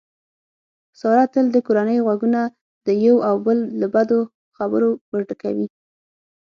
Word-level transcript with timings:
ساره 0.99 1.25
تل 1.33 1.45
د 1.51 1.57
کورنۍ 1.67 1.97
غوږونه 2.05 2.41
د 2.85 2.87
یو 3.05 3.15
او 3.27 3.35
بل 3.45 3.57
له 3.79 3.87
بدو 3.95 4.19
خبرو 4.57 4.89
ورډکوي. 5.11 5.67